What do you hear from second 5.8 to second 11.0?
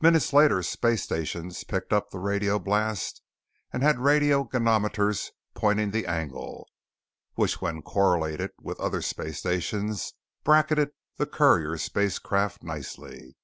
the angle; which when correlated with other space stations bracketed